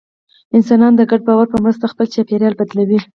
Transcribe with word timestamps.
انسانان 0.57 0.93
د 0.95 1.01
ګډ 1.11 1.21
باور 1.27 1.47
په 1.51 1.57
مرسته 1.63 1.85
خپل 1.91 2.05
چاپېریال 2.13 2.53
بدلوي. 2.59 2.99